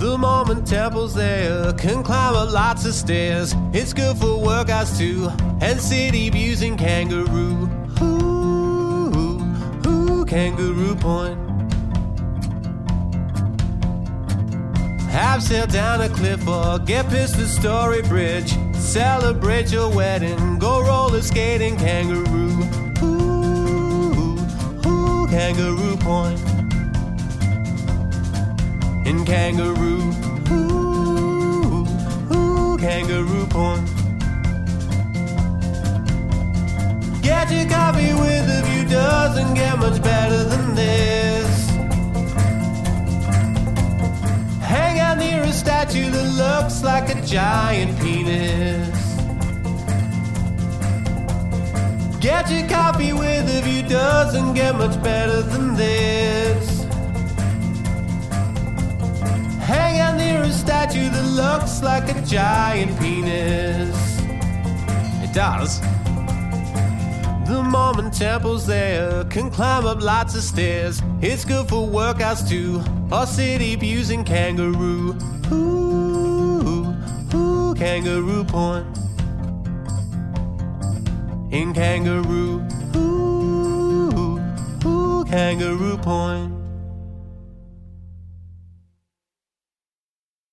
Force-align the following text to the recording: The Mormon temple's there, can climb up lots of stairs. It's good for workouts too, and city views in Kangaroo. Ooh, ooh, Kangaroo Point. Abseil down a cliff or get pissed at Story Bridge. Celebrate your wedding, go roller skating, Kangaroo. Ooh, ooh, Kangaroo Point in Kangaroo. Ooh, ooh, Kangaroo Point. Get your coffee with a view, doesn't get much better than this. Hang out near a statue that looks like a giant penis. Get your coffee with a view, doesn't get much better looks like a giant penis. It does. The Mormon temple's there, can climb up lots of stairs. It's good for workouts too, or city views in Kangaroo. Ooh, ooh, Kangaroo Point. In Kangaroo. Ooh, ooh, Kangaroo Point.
The 0.00 0.16
Mormon 0.16 0.64
temple's 0.64 1.12
there, 1.12 1.74
can 1.74 2.02
climb 2.02 2.34
up 2.34 2.50
lots 2.54 2.86
of 2.86 2.94
stairs. 2.94 3.54
It's 3.74 3.92
good 3.92 4.16
for 4.16 4.40
workouts 4.42 4.96
too, 4.96 5.28
and 5.60 5.78
city 5.78 6.30
views 6.30 6.62
in 6.62 6.78
Kangaroo. 6.78 7.68
Ooh, 8.00 9.44
ooh, 9.86 10.24
Kangaroo 10.24 10.94
Point. 10.96 11.38
Abseil 15.10 15.70
down 15.70 16.00
a 16.00 16.08
cliff 16.08 16.48
or 16.48 16.78
get 16.78 17.06
pissed 17.10 17.36
at 17.36 17.48
Story 17.48 18.00
Bridge. 18.00 18.56
Celebrate 18.76 19.70
your 19.70 19.94
wedding, 19.94 20.58
go 20.58 20.80
roller 20.80 21.20
skating, 21.20 21.76
Kangaroo. 21.76 22.64
Ooh, 23.02 24.38
ooh, 24.86 25.26
Kangaroo 25.28 25.98
Point 25.98 26.59
in 29.10 29.24
Kangaroo. 29.24 30.02
Ooh, 30.52 31.84
ooh, 32.32 32.76
Kangaroo 32.78 33.46
Point. 33.46 33.86
Get 37.20 37.50
your 37.50 37.68
coffee 37.68 38.14
with 38.22 38.56
a 38.56 38.60
view, 38.66 38.84
doesn't 38.88 39.54
get 39.54 39.78
much 39.78 40.00
better 40.00 40.44
than 40.44 40.74
this. 40.76 41.70
Hang 44.74 45.00
out 45.00 45.18
near 45.18 45.42
a 45.42 45.52
statue 45.52 46.08
that 46.10 46.28
looks 46.42 46.84
like 46.84 47.06
a 47.14 47.20
giant 47.26 47.98
penis. 48.00 49.00
Get 52.20 52.48
your 52.48 52.68
coffee 52.68 53.12
with 53.12 53.56
a 53.56 53.60
view, 53.62 53.82
doesn't 53.88 54.54
get 54.54 54.76
much 54.76 55.02
better 55.02 55.29
looks 61.70 61.82
like 61.82 62.16
a 62.16 62.20
giant 62.22 62.98
penis. 62.98 64.20
It 65.22 65.32
does. 65.32 65.80
The 67.46 67.62
Mormon 67.62 68.10
temple's 68.10 68.66
there, 68.66 69.24
can 69.24 69.50
climb 69.50 69.86
up 69.86 70.02
lots 70.02 70.34
of 70.34 70.42
stairs. 70.42 71.00
It's 71.20 71.44
good 71.44 71.68
for 71.68 71.86
workouts 71.86 72.48
too, 72.48 72.82
or 73.12 73.26
city 73.26 73.76
views 73.76 74.10
in 74.10 74.24
Kangaroo. 74.24 75.16
Ooh, 75.52 76.94
ooh, 77.34 77.74
Kangaroo 77.74 78.44
Point. 78.44 78.86
In 81.52 81.72
Kangaroo. 81.72 82.66
Ooh, 82.96 84.40
ooh, 84.84 85.24
Kangaroo 85.24 85.98
Point. 85.98 86.59